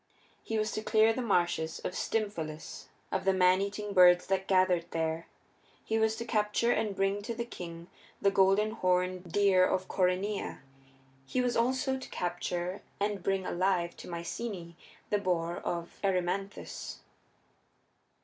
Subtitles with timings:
[0.41, 5.27] He was to clear the marshes of Stymphalus of the maneating birds that gathered there;
[5.85, 7.87] he was to capture and bring to the king
[8.19, 10.61] the golden horned deer of Coryneia;
[11.27, 14.73] he was also to capture and bring alive to Myceaæ
[15.11, 17.01] the boar of Erymanthus.